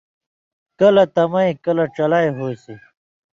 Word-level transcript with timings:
کلہۡ 0.79 1.07
تمَیں 1.15 1.53
کلہۡ 1.63 1.87
ڇلائ 1.95 2.27
ہُوئسیۡ 2.37 2.79